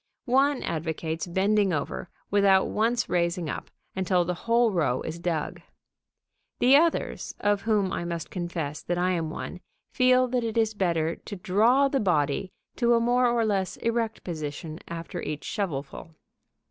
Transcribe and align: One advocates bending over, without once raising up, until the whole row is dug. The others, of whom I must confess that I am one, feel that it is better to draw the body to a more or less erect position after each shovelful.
One 0.25 0.63
advocates 0.63 1.27
bending 1.27 1.71
over, 1.71 2.09
without 2.31 2.67
once 2.67 3.07
raising 3.07 3.51
up, 3.51 3.69
until 3.95 4.25
the 4.25 4.33
whole 4.33 4.71
row 4.71 5.01
is 5.03 5.19
dug. 5.19 5.61
The 6.57 6.75
others, 6.75 7.35
of 7.39 7.61
whom 7.61 7.93
I 7.93 8.03
must 8.03 8.31
confess 8.31 8.81
that 8.81 8.97
I 8.97 9.11
am 9.11 9.29
one, 9.29 9.59
feel 9.93 10.27
that 10.29 10.43
it 10.43 10.57
is 10.57 10.73
better 10.73 11.17
to 11.17 11.35
draw 11.35 11.87
the 11.87 11.99
body 11.99 12.51
to 12.77 12.95
a 12.95 12.99
more 12.99 13.27
or 13.27 13.45
less 13.45 13.77
erect 13.77 14.23
position 14.23 14.79
after 14.87 15.21
each 15.21 15.43
shovelful. 15.43 16.15